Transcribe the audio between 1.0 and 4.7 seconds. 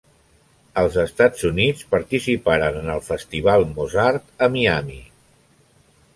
Estats Units, participaren en el festival Mozart a